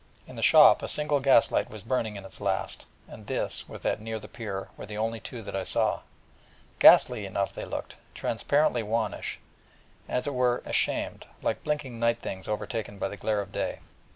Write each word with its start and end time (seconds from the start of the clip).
In 0.25 0.35
the 0.35 0.41
shop 0.41 0.81
a 0.81 0.87
single 0.87 1.19
gas 1.19 1.51
light 1.51 1.69
was 1.69 1.83
burning 1.83 2.15
its 2.17 2.41
last, 2.41 2.87
and 3.07 3.27
this, 3.27 3.69
with 3.69 3.83
that 3.83 4.01
near 4.01 4.17
the 4.17 4.27
pier, 4.27 4.69
were 4.75 4.87
the 4.87 4.97
only 4.97 5.19
two 5.19 5.43
that 5.43 5.55
I 5.55 5.63
saw: 5.63 5.97
and 5.97 6.01
ghastly 6.79 7.23
enough 7.27 7.53
they 7.53 7.65
looked, 7.65 7.93
transparently 8.15 8.81
wannish, 8.81 9.37
and 10.07 10.17
as 10.17 10.25
it 10.25 10.33
were 10.33 10.63
ashamed, 10.65 11.27
like 11.43 11.63
blinking 11.63 11.99
night 11.99 12.19
things 12.19 12.47
overtaken 12.47 12.97
by 12.97 13.09
the 13.09 13.15
glare 13.17 13.41
of 13.41 13.51
day. 13.51 13.77